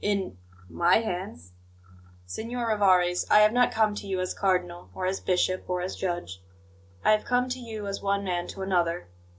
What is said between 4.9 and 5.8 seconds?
or as bishop, or